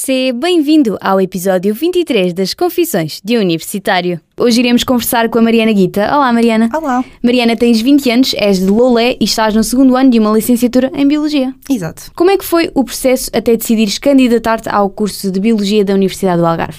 [0.00, 4.20] Seja bem-vindo ao episódio 23 das Confissões de um Universitário.
[4.38, 6.02] Hoje iremos conversar com a Mariana Guita.
[6.14, 6.70] Olá, Mariana.
[6.72, 7.04] Olá.
[7.20, 10.92] Mariana, tens 20 anos, és de Lolé e estás no segundo ano de uma licenciatura
[10.94, 11.52] em Biologia.
[11.68, 12.12] Exato.
[12.14, 16.40] Como é que foi o processo até decidires candidatar-te ao curso de Biologia da Universidade
[16.40, 16.78] do Algarve?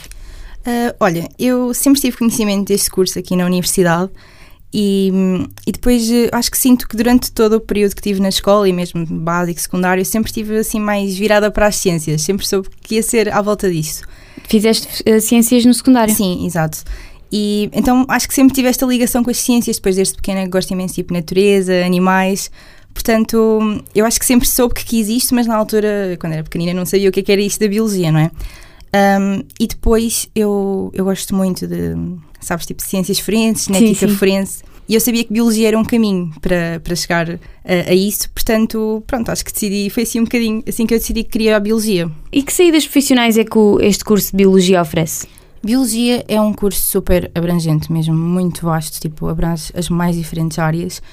[0.60, 4.10] Uh, olha, eu sempre tive conhecimento deste curso aqui na universidade
[4.74, 5.12] e,
[5.66, 8.70] e depois uh, acho que sinto que durante todo o período que tive na escola
[8.70, 12.96] e mesmo básico, secundário, sempre estive assim mais virada para as ciências, sempre soube que
[12.96, 14.04] ia ser à volta disso.
[14.48, 16.14] Fizeste uh, ciências no secundário?
[16.14, 16.84] Sim, exato.
[17.32, 20.72] E então acho que sempre tive esta ligação com as ciências, depois desde pequena gosto
[20.72, 22.52] imenso tipo natureza, animais.
[22.94, 26.74] Portanto, eu acho que sempre soube que quis isto, mas na altura, quando era pequenina,
[26.74, 28.32] não sabia o que, é que era isto da biologia, não é?
[29.22, 31.96] Um, e depois eu, eu gosto muito de,
[32.40, 34.16] sabes, tipo ciências forenses, genética sim.
[34.16, 34.64] forense.
[34.88, 39.04] E eu sabia que biologia era um caminho para, para chegar a, a, isso, portanto,
[39.06, 41.60] pronto, acho que decidi, foi assim um bocadinho, assim que eu decidi que queria a
[41.60, 42.10] biologia.
[42.32, 45.28] E que saídas profissionais é que este curso de biologia oferece?
[45.64, 51.04] Biologia é um curso super abrangente mesmo, muito vasto, tipo, abrange as mais diferentes áreas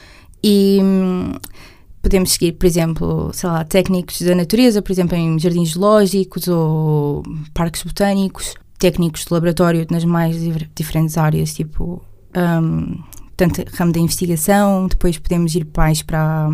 [0.42, 1.32] e hum,
[2.00, 7.22] podemos seguir, por exemplo, sei lá, técnicos da natureza, por exemplo, em jardins zoológicos ou
[7.52, 10.36] parques botânicos, técnicos de laboratório nas mais
[10.74, 12.02] diferentes áreas, tipo,
[12.36, 12.98] um,
[13.36, 16.48] tanto ramo da investigação, depois podemos ir mais para,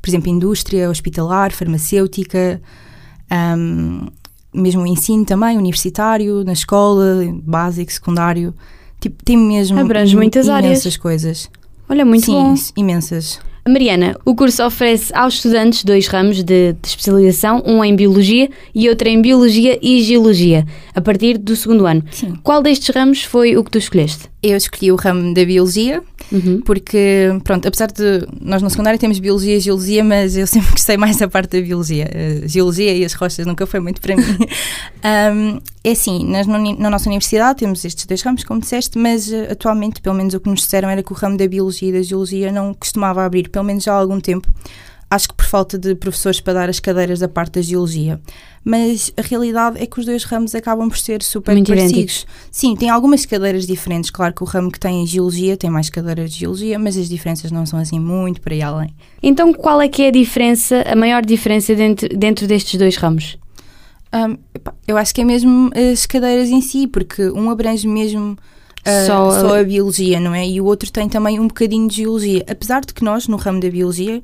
[0.00, 2.60] por exemplo, indústria, hospitalar, farmacêutica,
[3.58, 4.06] um,
[4.52, 8.54] mesmo o ensino também, universitário, na escola, básico, secundário.
[9.00, 10.96] Tipo, tem mesmo Abrange muitas imensas áreas.
[10.96, 11.50] coisas.
[11.88, 12.54] Olha, muito Sim, bom.
[12.76, 13.40] imensas.
[13.66, 18.90] Mariana, o curso oferece aos estudantes dois ramos de, de, especialização, um em Biologia e
[18.90, 22.04] outro em Biologia e Geologia, a partir do segundo ano.
[22.10, 22.34] Sim.
[22.42, 24.28] Qual destes ramos foi o que tu escolheste?
[24.42, 26.02] Eu escolhi o ramo da Biologia,
[26.32, 26.60] Uhum.
[26.62, 30.96] porque, pronto, apesar de nós no secundário temos Biologia e Geologia, mas eu sempre gostei
[30.96, 32.10] mais da parte da Biologia.
[32.44, 34.22] A Geologia e as rochas nunca foi muito para mim.
[35.34, 39.52] um, é assim, nós, na nossa universidade temos estes dois ramos, como disseste, mas uh,
[39.52, 42.02] atualmente, pelo menos o que nos disseram era que o ramo da Biologia e da
[42.02, 44.48] Geologia não costumava abrir, pelo menos já há algum tempo.
[45.14, 48.20] Acho que por falta de professores para dar as cadeiras da parte da Geologia.
[48.64, 51.92] Mas a realidade é que os dois ramos acabam por ser super Muito parecidos.
[51.92, 52.26] idênticos.
[52.50, 54.10] Sim, tem algumas cadeiras diferentes.
[54.10, 57.52] Claro que o ramo que tem Geologia tem mais cadeiras de Geologia, mas as diferenças
[57.52, 58.94] não são assim muito para aí além.
[59.22, 63.38] Então, qual é que é a diferença, a maior diferença dentro, dentro destes dois ramos?
[64.12, 64.36] Um,
[64.88, 69.28] eu acho que é mesmo as cadeiras em si, porque um abrange mesmo uh, Só
[69.28, 69.64] a- só, a...
[69.64, 70.46] biologia, não é?
[70.48, 72.44] E o outro tem também um bocadinho de geologia.
[72.48, 74.22] Apesar de que nós, no ramo da biologia,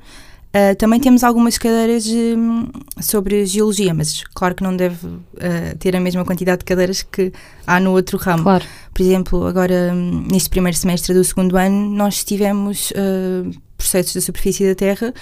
[0.55, 2.67] uh, também temos algumas cadeiras hum,
[2.99, 7.31] sobre geologia, mas claro que não deve uh, ter a mesma quantidade de cadeiras que
[7.65, 8.43] há no outro ramo.
[8.43, 8.65] Claro.
[8.93, 14.21] Por exemplo, agora hum, neste primeiro semestre do segundo ano, nós tivemos uh, processos da
[14.21, 15.13] superfície da Terra,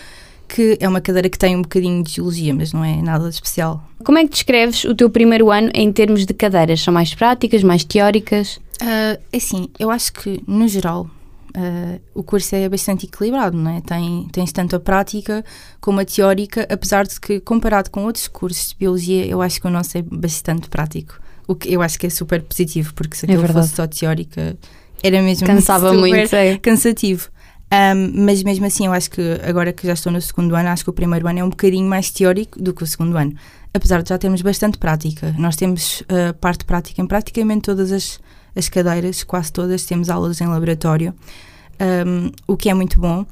[0.47, 3.35] que é uma cadeira que tem um bocadinho de geologia, mas não é nada de
[3.35, 3.83] especial.
[4.03, 6.81] Como é que descreves o teu primeiro ano em termos de cadeiras?
[6.81, 8.59] São mais práticas, mais teóricas?
[8.81, 11.07] Uh, assim, eu acho que, no geral,
[11.55, 13.81] uh, o curso é bastante equilibrado, não é?
[13.81, 15.43] Tem, tens tanto a prática
[15.79, 19.67] como a teórica, apesar de que, comparado com outros cursos de biologia, eu acho que
[19.67, 21.19] o nosso é bastante prático.
[21.47, 23.65] O que eu acho que é super positivo, porque se É aquilo verdade.
[23.65, 24.57] fosse só teórica,
[25.01, 26.57] era mesmo Cansava muito, é.
[26.57, 27.29] cansativo.
[27.71, 30.83] Um, mas mesmo assim, eu acho que agora que já estou no segundo ano, acho
[30.83, 33.33] que o primeiro ano é um bocadinho mais teórico do que o segundo ano.
[33.71, 35.35] Apesar de já termos bastante prática.
[35.37, 38.19] Nós temos a parte prática em praticamente todas as,
[38.55, 41.13] as cadeiras, quase todas, temos aulas em laboratório,
[42.07, 43.25] um, o que é muito bom.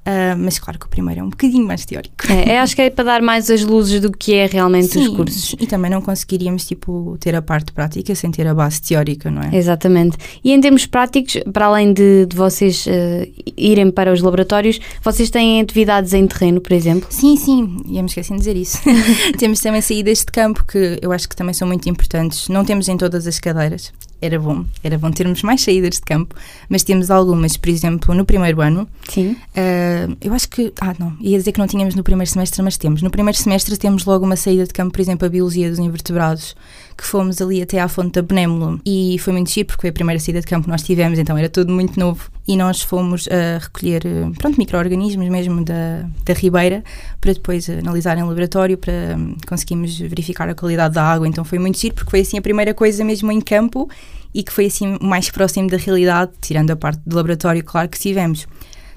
[0.00, 2.14] Uh, mas claro que o primeiro é um bocadinho mais teórico.
[2.32, 5.04] É, eu acho que é para dar mais as luzes do que é realmente os
[5.04, 5.54] Sim, cursos.
[5.60, 9.42] E também não conseguiríamos tipo, ter a parte prática sem ter a base teórica, não
[9.42, 9.54] é?
[9.54, 10.16] Exatamente.
[10.42, 15.28] E em termos práticos, para além de, de vocês eh, irem para os laboratórios, vocês
[15.28, 17.06] têm atividades em terreno, por exemplo?
[17.10, 18.78] Sim, sim, íamos esquecendo de dizer isso.
[19.38, 22.48] temos também saídas de campo que eu acho que também são muito importantes.
[22.48, 23.92] Não temos em todas as cadeiras.
[24.22, 26.34] Era bom, era bom termos mais saídas de campo,
[26.68, 28.88] mas temos algumas, por exemplo, no primeiro ano.
[29.08, 29.32] Sim.
[29.32, 30.72] Uh, eu acho que.
[30.80, 33.02] Ah, não, ia dizer que não tínhamos no primeiro semestre, mas temos.
[33.02, 36.54] No primeiro semestre temos logo uma saída de campo, por exemplo, a Biologia dos Invertebrados,
[37.00, 39.92] que fomos ali até à fonte da Benémolo e foi muito giro porque foi a
[39.92, 42.30] primeira saída de campo que nós tivemos, então era tudo muito novo.
[42.46, 46.84] E nós fomos a recolher, eh, pronto, micro-organismos mesmo da, da Ribeira
[47.18, 51.26] para depois analisar em laboratório para hum, conseguirmos verificar a qualidade da água.
[51.26, 53.88] Então foi muito giro porque foi assim a primeira coisa mesmo em campo
[54.34, 57.98] e que foi assim mais próximo da realidade, tirando a parte do laboratório, claro que
[57.98, 58.46] tivemos.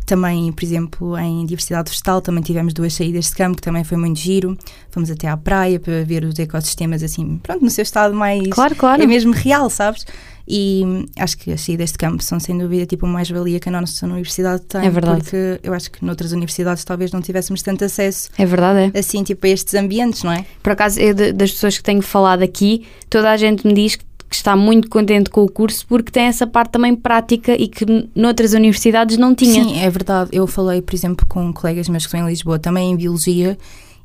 [0.06, 3.98] Também, por exemplo, em diversidade vegetal, também tivemos duas saídas de campo, que também foi
[3.98, 4.58] muito giro.
[4.90, 8.48] Fomos até à praia para ver os ecossistemas, assim, pronto, no seu estado mais.
[8.50, 9.02] Claro, claro.
[9.02, 10.06] É mesmo real, sabes?
[10.48, 13.72] E acho que as saídas de campo são sem dúvida tipo mais valia que a
[13.72, 14.86] nossa universidade tem.
[14.86, 15.22] É verdade.
[15.22, 19.00] Porque eu acho que noutras universidades talvez não tivéssemos tanto acesso É verdade, é.
[19.00, 20.46] assim tipo a estes ambientes, não é?
[20.62, 24.04] Por acaso, eu, das pessoas que tenho falado aqui, toda a gente me diz que,
[24.33, 27.85] que está muito contente com o curso porque tem essa parte também prática e que
[28.15, 29.63] noutras universidades não tinha.
[29.63, 30.31] Sim, é verdade.
[30.33, 33.56] Eu falei, por exemplo, com colegas meus que estão em Lisboa, também em Biologia,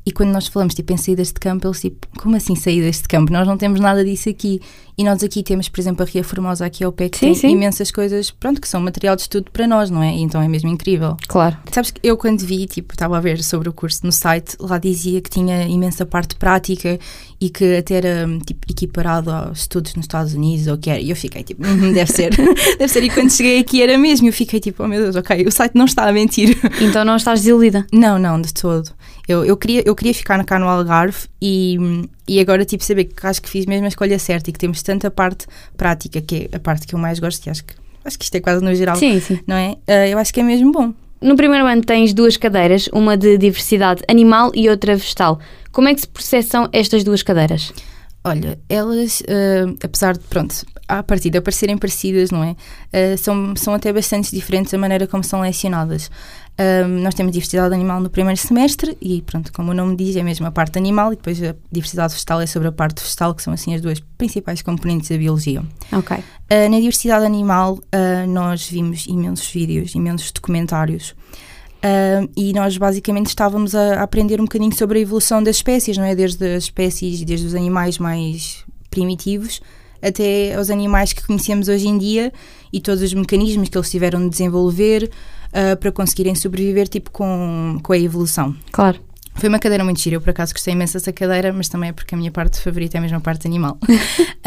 [0.09, 3.09] e quando nós falamos tipo, em saídas de campo, eles tipo, como assim saídas de
[3.09, 3.31] campo?
[3.31, 4.59] Nós não temos nada disso aqui.
[4.97, 7.35] E nós aqui temos, por exemplo, a Ria Formosa aqui ao pé, que Sim, tem
[7.37, 7.49] sim.
[7.51, 10.13] imensas coisas, pronto, que são material de estudo para nós, não é?
[10.17, 11.17] E então é mesmo incrível.
[11.29, 11.57] Claro.
[11.71, 14.77] Sabes que eu quando vi, tipo, estava a ver sobre o curso no site, lá
[14.77, 16.99] dizia que tinha imensa parte prática
[17.41, 20.99] e que até era tipo, equiparado aos estudos nos Estados Unidos ou que era.
[21.01, 22.31] E eu fiquei tipo, "Uhum, deve ser,
[22.77, 23.05] deve ser.
[23.05, 24.27] E quando cheguei aqui era mesmo.
[24.27, 26.59] Eu fiquei tipo, oh meu Deus, ok, o site não está a mentir.
[26.81, 27.87] Então não estás desiludida.
[27.93, 28.91] Não, não, de todo.
[29.29, 31.77] Eu, eu, queria, eu queria ficar cá no Algarve e,
[32.27, 34.83] e agora tipo saber que acho que fiz mesmo a escolha certa e que temos
[34.83, 35.47] tanta parte
[35.77, 38.35] prática, que é a parte que eu mais gosto e acho que, acho que isto
[38.35, 39.39] é quase no geral, Sim, sim.
[39.47, 39.77] não é?
[39.87, 40.95] Ah, eu acho que é mesmo bom.
[41.21, 45.39] No primeiro ano tens duas cadeiras, uma de diversidade animal e outra vegetal.
[45.73, 47.73] Como é que se processam estas duas cadeiras?
[48.29, 50.55] Olha, elas, ah, apesar de, pronto,
[50.87, 52.57] à partida parecerem parecidas, não é?
[52.93, 56.11] Ah, são, são até bastante diferentes a maneira como são lecionadas.
[57.05, 60.45] Nós temos diversidade animal no primeiro semestre e, pronto, como o nome diz, é mesmo
[60.45, 63.53] a parte animal e depois a diversidade vegetal é sobre a parte vegetal, que são
[63.53, 65.63] assim as duas principais componentes da biologia.
[65.93, 66.17] Ok.
[66.51, 67.79] Ah, na diversidade animal,
[68.29, 71.15] nós vimos imensos vídeos, imensos documentários.
[71.83, 76.05] Ah, e nós basicamente estávamos a, aprender um bocadinho sobre a evolução das espécies, não
[76.05, 76.15] é?
[76.15, 79.61] Desde as espécies, desde os animais mais primitivos
[80.01, 82.33] até aos animais que conhecemos hoje em dia
[82.73, 85.11] e todos os mecanismos que eles tiveram de desenvolver
[85.53, 88.55] ah, para conseguirem sobreviver tipo com, com a evolução.
[88.71, 89.01] Claro.
[89.39, 91.93] Foi uma cadeira muito gira, eu por acaso gostei imenso dessa cadeira, mas também é
[91.93, 93.79] porque a minha parte favorita é mesmo a parte animal.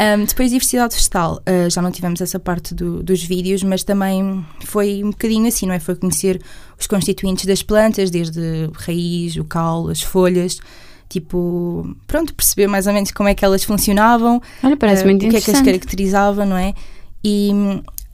[0.02, 4.44] Um, depois, diversidade vegetal, uh, já não tivemos essa parte do- dos vídeos, mas também
[4.64, 5.78] foi um bocadinho assim, não é?
[5.78, 6.42] Foi conhecer
[6.76, 10.58] os constituintes das plantas, desde raiz, o caule, as folhas,
[11.08, 15.24] tipo, pronto, perceber mais ou menos como é que elas funcionavam, Olha, parece uh, muito
[15.24, 16.74] o que é que as caracterizava, não é?
[17.22, 17.50] E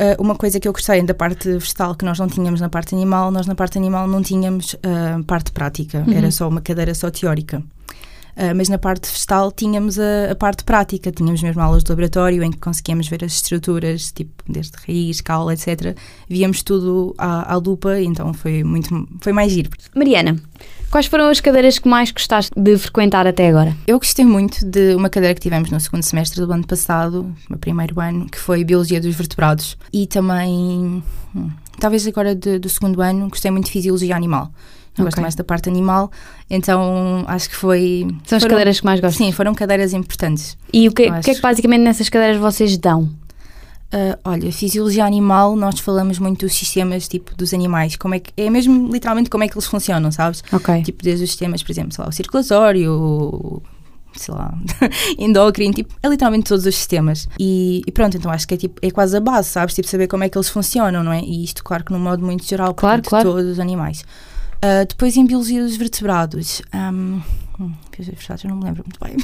[0.00, 2.94] uh, uma coisa que eu gostei da parte vegetal que nós não tínhamos na parte
[2.94, 6.12] animal, nós na parte animal não tínhamos uh, parte prática, Uhum.
[6.12, 7.62] era só uma cadeira só teórica.
[8.38, 12.40] Uh, mas na parte vegetal tínhamos a, a parte prática, tínhamos mesmo aulas de laboratório
[12.44, 15.98] em que conseguíamos ver as estruturas, tipo desde raiz, caule, etc.
[16.28, 19.70] Víamos tudo à, à lupa, então foi muito, foi mais giro.
[19.92, 20.40] Mariana,
[20.88, 23.76] quais foram as cadeiras que mais gostaste de frequentar até agora?
[23.88, 27.58] Eu gostei muito de uma cadeira que tivemos no segundo semestre do ano passado, no
[27.58, 29.76] primeiro ano, que foi Biologia dos Vertebrados.
[29.92, 31.02] E também,
[31.34, 31.50] hum,
[31.80, 34.52] talvez agora de- do segundo ano, gostei muito de Fisiologia Animal.
[34.98, 36.10] Eu gosto mais da parte animal,
[36.50, 38.06] então acho que foi.
[38.26, 39.16] São as foram- cadeiras que mais gostas?
[39.16, 40.56] Sim, foram cadeiras importantes.
[40.72, 43.08] E o que, o que é que basicamente nessas cadeiras vocês dão?
[43.90, 48.30] Ah, olha, fisiologia animal, nós falamos muito dos sistemas tipo dos animais, como é que
[48.36, 50.42] é mesmo literalmente como é que eles funcionam, sabes?
[50.52, 50.82] Ok.
[50.82, 53.62] Tipo, desde os sistemas, por exemplo, sei lá, o circulatório, o-
[54.14, 54.52] sei lá,
[55.18, 57.26] endócrino, tipo, é literalmente todos os sistemas.
[57.40, 59.74] E, e pronto, então acho que é, tipo, é quase a base, sabes?
[59.74, 61.20] Tipo, saber como é que eles funcionam, não é?
[61.22, 63.30] E isto, claro, que num modo muito geral, Claro, claro.
[63.32, 64.04] todos os animais.
[64.60, 67.20] Ah, depois, em biologia dos vertebrados, hum,
[67.98, 69.16] vertebrados, eu não me lembro muito bem.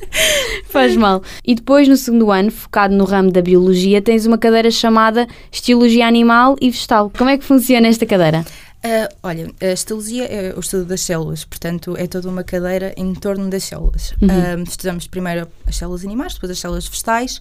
[0.66, 1.22] Faz mal.
[1.44, 6.06] E depois, no segundo ano, focado no ramo da biologia, tens uma cadeira chamada Estiologia
[6.06, 7.10] Animal e Vegetal.
[7.16, 8.44] Como é que funciona esta cadeira?
[8.84, 13.14] Ah, olha, a histologia é o estudo das células, portanto é toda uma cadeira em
[13.14, 14.12] torno das células.
[14.20, 14.28] Uhum.
[14.30, 17.38] Ah, estudamos primeiro as células animais, depois as células vegetais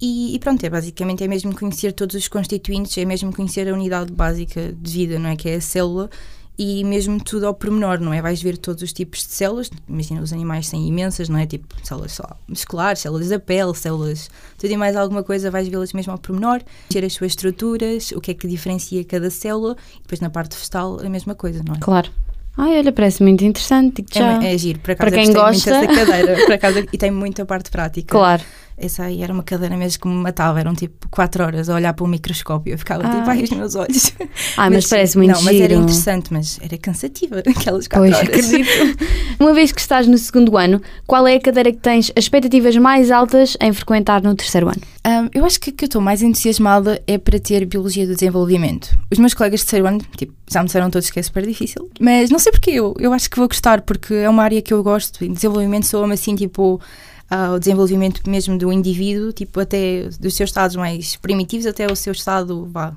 [0.00, 3.72] e, e pronto, é basicamente é mesmo conhecer todos os constituintes, é mesmo conhecer a
[3.72, 5.36] unidade básica de vida, não é?
[5.36, 6.10] Que é a célula
[6.58, 8.22] e mesmo tudo ao pormenor, não é?
[8.22, 11.46] Vais ver todos os tipos de células, imagina os animais têm imensas, não é?
[11.46, 15.92] Tipo células lá, musculares, células da pele, células, tudo e mais alguma coisa, vais vê-las
[15.92, 20.02] mesmo ao pormenor, ter as suas estruturas, o que é que diferencia cada célula, e
[20.02, 21.78] depois na parte vegetal a mesma coisa, não é?
[21.78, 22.10] Claro.
[22.56, 24.04] Ai, olha, parece muito interessante.
[24.14, 25.80] É, é giro, Para eu quem gosta.
[25.80, 28.12] muito dessa cadeira, por acaso, e tem muita parte prática.
[28.16, 28.42] Claro.
[28.76, 31.94] Essa aí era uma cadeira mesmo que me matava, eram tipo 4 horas a olhar
[31.94, 33.38] para o microscópio, eu ficava tipo, Ai.
[33.38, 34.12] ai, os meus olhos.
[34.56, 35.64] Ah, mas, parece muito Não, mas giro.
[35.64, 38.28] era interessante, mas era cansativa aquelas 4 Pois, horas.
[38.28, 38.68] acredito.
[39.40, 42.76] Uma vez que estás no segundo ano, qual é a cadeira que tens as expectativas
[42.76, 44.80] mais altas em frequentar no terceiro ano?
[45.04, 48.14] Ahm, eu acho que o que eu estou mais entusiasmada é para ter Biologia do
[48.14, 48.96] Desenvolvimento.
[49.10, 51.88] Os meus colegas de terceiro ano, tipo, já me disseram todos que é super difícil,
[52.00, 54.72] mas não sei porquê, eu, eu acho que vou gostar, porque é uma área que
[54.72, 56.80] eu gosto, e desenvolvimento soa-me assim, tipo,
[57.28, 62.12] ao desenvolvimento mesmo do indivíduo, tipo, até dos seus estados mais primitivos até o seu
[62.12, 62.94] estado, vá,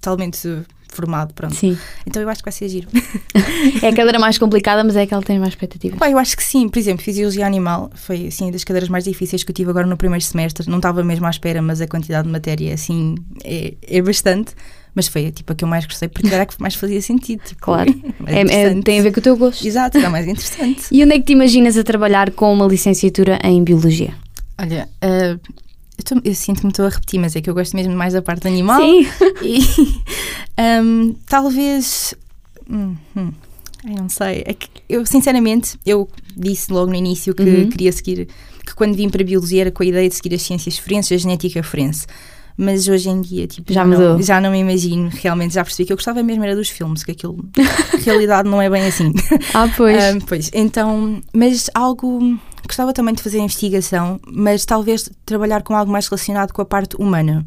[0.00, 1.54] totalmente formado, pronto.
[1.54, 1.78] Sim.
[2.06, 2.88] Então eu acho que vai ser giro.
[3.82, 5.98] É a cadeira mais complicada, mas é aquela que tem mais expectativas.
[5.98, 6.68] Pá, eu acho que sim.
[6.68, 9.96] Por exemplo, Fisiologia Animal foi assim das cadeiras mais difíceis que eu tive agora no
[9.96, 10.68] primeiro semestre.
[10.68, 14.52] Não estava mesmo à espera, mas a quantidade de matéria assim é, é bastante.
[14.94, 17.40] Mas foi tipo a que eu mais gostei porque era a que mais fazia sentido.
[17.44, 17.94] Tipo, Claro.
[18.26, 19.66] É- é- tem a ver com o teu gosto.
[19.66, 20.82] Exato, era mais interessante.
[20.92, 24.14] E onde é que te imaginas a trabalhar com uma licenciatura em Biologia?
[24.60, 25.38] Olha, ah,
[25.96, 27.94] eu, tô- eu sinto que me estou a repetir, mas é que eu gosto mesmo
[27.94, 28.80] mais da parte animal.
[28.80, 29.06] Sim.
[29.42, 29.60] E
[30.82, 32.14] hum, talvez.
[32.70, 33.30] Hum, hum,
[33.84, 34.42] ai, não sei.
[34.46, 37.68] É que eu, sinceramente, eu disse logo no início que Uhum.
[37.68, 38.28] queria seguir.
[38.66, 41.12] Que quando vim para a biologia era com a ideia de seguir as ciências forenses,
[41.12, 42.06] a genética forense.
[42.60, 44.20] Mas hoje em dia, tipo, Já não, mudou.
[44.22, 47.12] já não me imagino, realmente já percebi que eu gostava mesmo era dos filmes, que
[47.12, 47.38] aquilo,
[48.04, 49.12] realidade, não é bem assim.
[49.54, 49.96] Ah, pois.
[50.02, 52.36] Ahm, pois, então, mas algo.
[52.66, 56.96] Gostava também de fazer investigação, mas talvez trabalhar com algo mais relacionado com a parte
[56.96, 57.46] humana.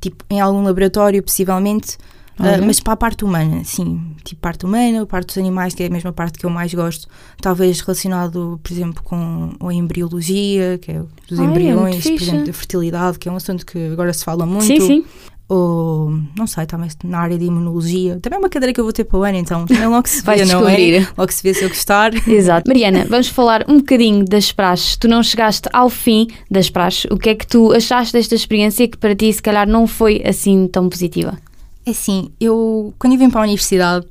[0.00, 1.98] Tipo, em algum laboratório, possivelmente,
[2.38, 2.60] Olha.
[2.62, 4.00] mas para a parte humana, sim.
[4.24, 6.72] Tipo, parte humana, a parte dos animais, que é a mesma parte que eu mais
[6.74, 7.06] gosto.
[7.40, 12.24] Talvez relacionado, por exemplo, com a embriologia, que é dos Ai, é embriões, por fixe.
[12.24, 15.04] exemplo, da fertilidade, que é um assunto que agora se fala muito sim, sim.
[15.48, 18.18] ou não sei, também na área de imunologia.
[18.20, 20.22] Também é uma cadeira que eu vou ter para o ano, então também logo se
[20.26, 21.06] vê, não é?
[21.16, 22.12] Logo se vê se eu gostar.
[22.28, 22.68] Exato.
[22.68, 24.96] Mariana, vamos falar um bocadinho das praxes.
[24.96, 27.04] Tu não chegaste ao fim das praxes.
[27.12, 30.20] O que é que tu achaste desta experiência que para ti, se calhar, não foi
[30.26, 31.38] assim tão positiva?
[31.86, 34.06] É assim, eu quando eu vim para a universidade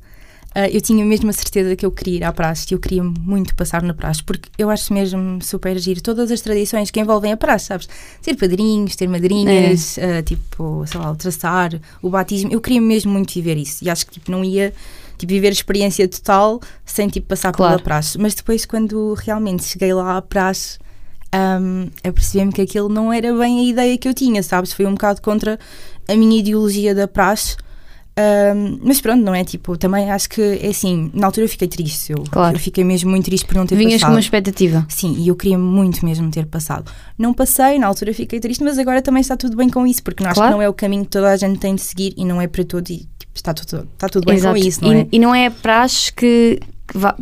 [0.54, 3.02] ah, eu tinha mesmo a certeza que eu queria ir à praxe e eu queria
[3.02, 7.32] muito passar na praxe porque eu acho mesmo super giro todas as tradições que envolvem
[7.32, 7.88] a praxe, sabes?
[8.22, 13.10] Ter padrinhos, ter madrinhas, ah, tipo, sei lá, o traçar, o batismo, eu queria mesmo
[13.12, 14.72] muito viver isso e acho que tipo, não ia
[15.18, 17.74] tipo, viver a experiência total sem tipo, passar Claro.
[17.74, 18.16] pela praxe.
[18.18, 20.78] Mas depois, quando realmente cheguei lá à praxe,
[21.34, 24.72] um, eu percebi-me que aquilo não era bem a ideia que eu tinha, sabes?
[24.72, 25.58] Foi um bocado contra
[26.06, 27.56] a minha ideologia da praxe.
[28.16, 29.42] Um, mas pronto, não é?
[29.42, 32.12] Tipo, também acho que é assim, na altura eu fiquei triste.
[32.12, 32.54] Eu, Claro.
[32.56, 34.12] eu fiquei mesmo muito triste por não ter Vinhas com passado.
[34.14, 34.86] uma expectativa.
[34.88, 36.90] Sim, e eu queria muito mesmo ter passado.
[37.18, 40.22] Não passei, na altura fiquei triste, mas agora também está tudo bem com isso, porque
[40.24, 40.50] acho Claro.
[40.52, 42.46] que não é o caminho que toda a gente tem de seguir e não é
[42.46, 44.60] para todos e tipo, está, tudo, está tudo bem Exato.
[44.60, 45.06] com isso, não e, é?
[45.10, 46.60] e não é praxes que.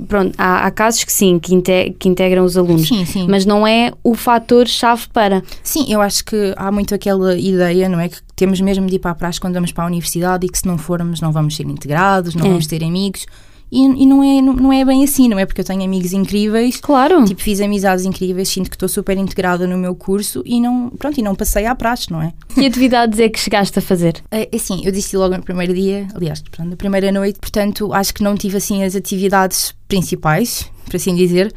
[0.09, 2.89] Pronto, há, há casos que sim, que, inte- que integram os alunos.
[2.89, 3.27] Sim, sim.
[3.29, 5.43] Mas não é o fator-chave para.
[5.63, 8.09] Sim, eu acho que há muito aquela ideia, não é?
[8.09, 10.59] Que temos mesmo de ir para a praxe quando vamos para a universidade e que
[10.59, 12.49] se não formos não vamos ser integrados, não É.
[12.49, 13.25] vamos ter amigos.
[13.73, 15.47] E, e não, é, não, não é bem assim, não é?
[15.47, 17.25] Porque eu tenho amigos incríveis, Claro.
[17.25, 21.19] tipo, fiz amizades incríveis, sinto que estou super integrada no meu curso e não, pronto,
[21.19, 22.35] e não passei à praxe, não é?
[22.55, 24.23] Que atividades é que chegaste a fazer?
[24.31, 27.93] É é assim, eu disse logo no primeiro dia, aliás, pronto, na primeira noite, portanto,
[27.95, 31.53] acho que não tive assim as atividades principais, por assim dizer.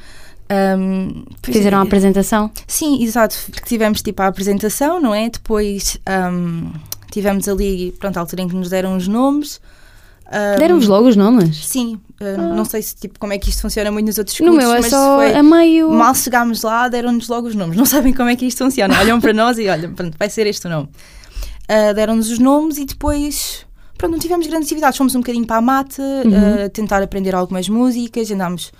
[1.41, 2.51] Pois Fizeram a é, apresentação?
[2.67, 3.35] Sim, exato.
[3.65, 5.29] Tivemos tipo a apresentação, não é?
[5.29, 6.71] Depois ahm,
[7.11, 9.59] tivemos ali, pronto, a altura em que nos deram os nomes.
[10.31, 11.65] Ahm, Deram-vos logo os nomes?
[11.67, 14.47] Sim, ah, não sei se tipo como é que isto funciona muito nos outros No
[14.47, 15.91] cursos, meu é mas só foi- a meio.
[15.91, 17.77] Mal chegámos lá, deram-nos logo os nomes.
[17.77, 18.97] Não sabem como é que isto funciona.
[18.99, 20.89] Olham para nós e olham, pronto, vai ser este o nome.
[21.67, 23.65] Ah, deram-nos os nomes e depois,
[23.97, 24.97] pronto, não tivemos grandes atividades.
[24.97, 26.65] Fomos um bocadinho para a mata, Uhum.
[26.65, 28.71] ah, tentar aprender algumas músicas, andámos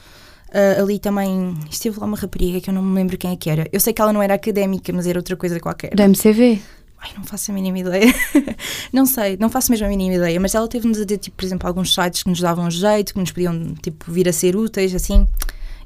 [0.54, 1.54] ah, ali também.
[1.70, 3.68] Esteve lá uma rapariga que eu não me lembro quem é que era.
[3.72, 5.92] Eu sei que ela não era académica, mas era outra coisa qualquer.
[5.94, 6.60] Do MCV?
[7.06, 8.14] Ai, não faço a mínima ideia.
[8.92, 10.40] não sei, não faço mesmo a mínima ideia.
[10.40, 13.20] Mas ela teve-nos a dizer, tipo, por exemplo, alguns sites que nos davam jeito, que
[13.20, 15.28] nos podiam, tipo, vir a ser úteis, assim.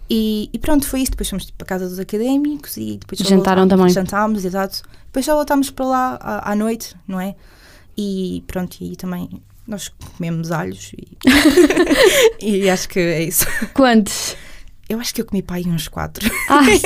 [0.09, 1.11] E, e pronto, foi isso.
[1.11, 3.93] Depois fomos, tipo, para a casa dos académicos e depois Jantaram voltámos- também.
[3.93, 4.81] Jantámos, exato.
[5.07, 7.35] Depois só voltámos para lá à, à noite, não é?
[7.97, 9.29] E pronto, e também
[9.67, 11.17] nós comemos alhos e,
[12.41, 13.45] e acho que é isso.
[13.73, 14.35] Quantos?
[14.87, 16.27] Eu acho que eu comi pai uns quatro.
[16.49, 16.81] Ai,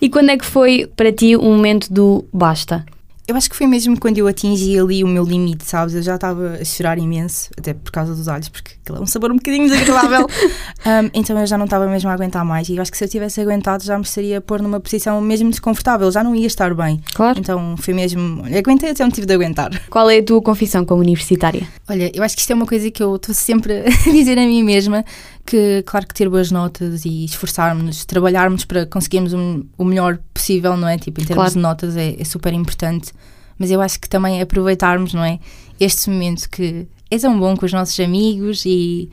[0.00, 2.86] e quando é que foi para ti o momento do basta?
[3.26, 5.94] Eu acho que foi mesmo quando eu atingi ali o meu limite, sabes?
[5.94, 9.06] Eu já estava a chorar imenso, até por causa dos alhos, porque aquilo é um
[9.06, 10.26] sabor um bocadinho desagradável.
[10.86, 12.68] Um, então eu já não estava mesmo a aguentar mais.
[12.68, 15.18] E eu acho que se eu tivesse aguentado já me estaria a pôr numa posição
[15.18, 17.02] mesmo desconfortável, já não ia estar bem.
[17.14, 17.38] Claro.
[17.38, 18.44] Então foi mesmo.
[18.44, 19.70] Aguentei até onde tive de aguentar.
[19.88, 21.66] Qual é a tua confissão como universitária?
[21.88, 24.42] Olha, eu acho que isto é uma coisa que eu estou sempre a dizer a
[24.42, 25.02] mim mesma:
[25.46, 30.76] que, claro, que ter boas notas e esforçarmos, trabalharmos para conseguirmos o, o melhor possível,
[30.76, 30.96] não é?
[30.98, 31.54] Tipo, em termos Claro.
[31.54, 33.12] de notas é, é super importante.
[33.58, 35.38] Mas eu acho que também aproveitarmos, não é?
[35.78, 39.10] Este momento que é tão bom com os nossos amigos e.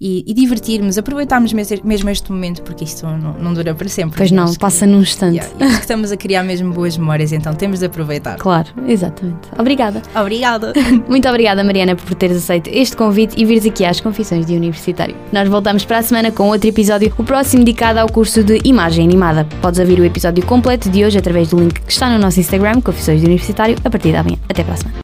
[0.00, 4.16] E, e divertirmos, aproveitarmos mesmo este momento, porque isto não, não dura para sempre.
[4.18, 5.36] Pois não, acho que- passa num instante.
[5.36, 8.36] Yeah, estamos a criar mesmo boas memórias, então temos de aproveitar.
[8.36, 9.48] Claro, exatamente.
[9.58, 10.02] Obrigada.
[10.14, 10.72] Obrigada!
[11.08, 15.14] Muito obrigada, Mariana, por teres aceito este convite e vires aqui às Confissões de Universitário.
[15.32, 19.04] Nós voltamos para a semana com outro episódio, o próximo dedicado ao curso de Imagem
[19.04, 19.44] Animada.
[19.62, 22.80] Podes ouvir o episódio completo de hoje através do link que está no nosso Instagram,
[22.80, 24.36] Confissões de Universitário, a partir da manhã.
[24.48, 25.03] Até para a semana.